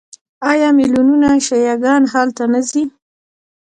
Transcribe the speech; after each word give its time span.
آیا 0.51 0.69
میلیونونه 0.77 1.29
شیعه 1.47 1.75
ګان 1.83 2.03
هلته 2.13 2.43
نه 2.53 2.61
ځي؟ 2.69 2.83